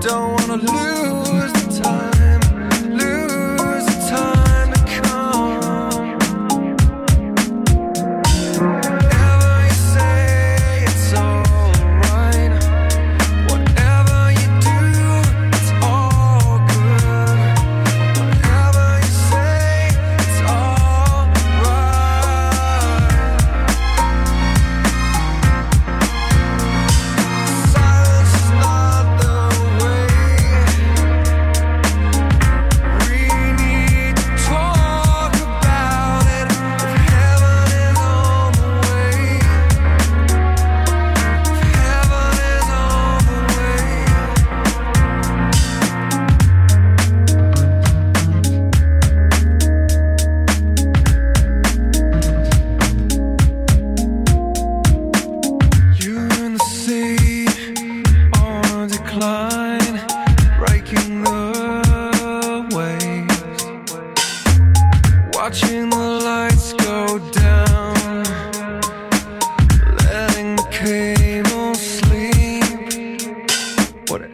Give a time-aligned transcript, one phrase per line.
[0.00, 2.19] Don't wanna lose the time,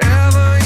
[0.07, 0.66] wherever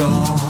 [0.00, 0.49] shore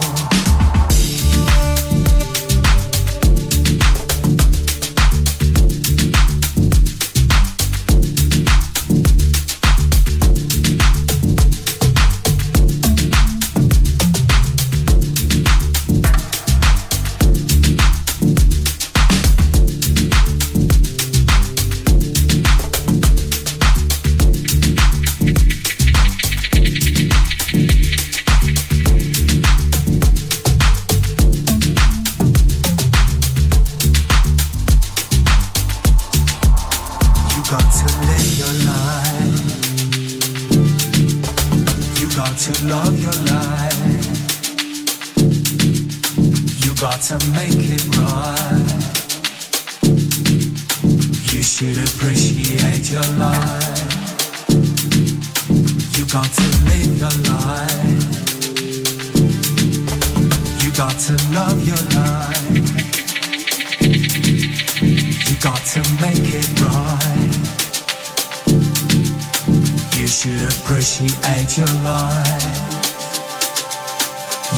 [70.90, 72.58] she ain't your life.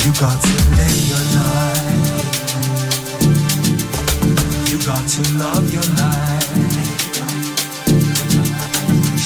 [0.03, 2.09] You got to live your life.
[4.71, 6.49] You got to love your life.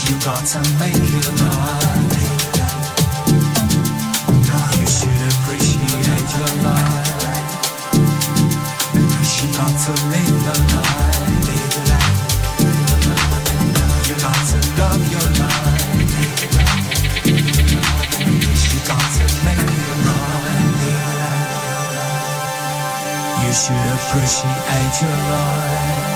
[0.09, 2.11] You got to make it alive.
[4.79, 7.07] You should appreciate your life.
[9.57, 10.36] Got to live.
[23.67, 26.16] should appreciate your life.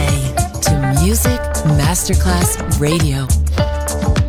[0.00, 0.60] DJ.
[0.62, 1.40] To Music
[1.76, 4.19] Masterclass Radio.